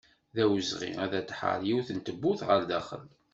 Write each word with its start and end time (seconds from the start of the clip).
D 0.35 0.37
awezɣi 0.43 0.91
ad 1.03 1.11
aɣ-d-tḥerr 1.19 1.61
yiwet 1.67 1.87
tewwurt 2.05 2.41
ɣer 2.47 2.61
daxel. 2.69 3.07